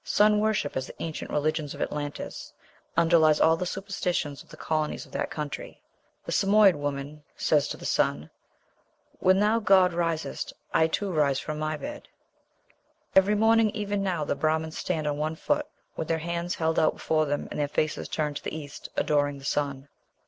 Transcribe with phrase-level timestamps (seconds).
[0.03, 2.51] Sun worship, as the ancient religion of Atlantis,
[2.97, 5.79] underlies all the superstitions of the colonies of that country.
[6.25, 8.31] The Samoyed woman says to the sun,
[9.19, 12.07] "When thou, god, risest, I too rise from my bed."
[13.15, 16.93] Every morning even now the Brahmans stand on one foot, with their hands held out
[16.95, 19.87] before them and their faces turned to the east, adoring the sun.